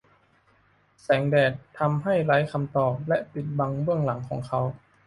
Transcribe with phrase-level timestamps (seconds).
[1.01, 4.61] แสงแดดทำให้ไร้คำตอบและปิดบังเบื้องหลังของเขา